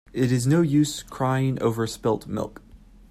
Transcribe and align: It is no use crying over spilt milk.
It 0.13 0.31
is 0.31 0.47
no 0.47 0.61
use 0.61 1.03
crying 1.03 1.61
over 1.61 1.85
spilt 1.85 2.25
milk. 2.25 2.63